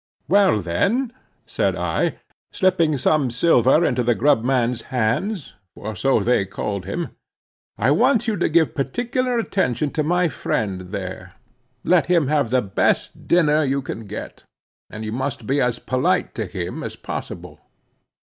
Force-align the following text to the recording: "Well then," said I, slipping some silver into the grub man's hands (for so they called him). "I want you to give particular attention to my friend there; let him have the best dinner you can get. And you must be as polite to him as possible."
"Well 0.27 0.61
then," 0.61 1.13
said 1.45 1.75
I, 1.75 2.17
slipping 2.51 2.97
some 2.97 3.29
silver 3.29 3.85
into 3.85 4.01
the 4.01 4.15
grub 4.15 4.43
man's 4.43 4.81
hands 4.89 5.53
(for 5.75 5.95
so 5.95 6.21
they 6.21 6.43
called 6.47 6.85
him). 6.85 7.09
"I 7.77 7.91
want 7.91 8.27
you 8.27 8.35
to 8.37 8.49
give 8.49 8.73
particular 8.73 9.37
attention 9.37 9.91
to 9.91 10.01
my 10.01 10.27
friend 10.27 10.89
there; 10.91 11.33
let 11.83 12.07
him 12.07 12.29
have 12.29 12.49
the 12.49 12.63
best 12.63 13.27
dinner 13.27 13.63
you 13.63 13.83
can 13.83 14.05
get. 14.05 14.43
And 14.89 15.05
you 15.05 15.11
must 15.11 15.45
be 15.45 15.61
as 15.61 15.77
polite 15.77 16.33
to 16.33 16.47
him 16.47 16.81
as 16.81 16.95
possible." 16.95 17.59